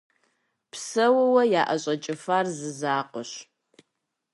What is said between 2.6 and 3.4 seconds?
закъуэщ.